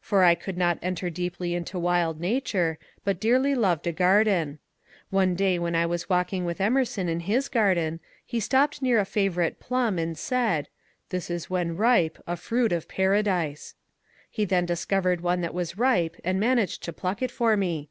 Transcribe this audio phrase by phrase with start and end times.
[0.00, 4.58] For I could not enter deeply into wild nature, but dearly loved a garden.
[5.10, 9.04] One day when I was walking with Emerson in his garden, he stopped near a
[9.04, 10.68] favourite plum and said, ^'
[11.10, 13.74] This is when ripe a fruit of paradise."
[14.30, 17.90] He then discovered one that was ripe and managed to pluck it for me.